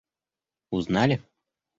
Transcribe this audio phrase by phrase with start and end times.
[0.71, 1.21] узнали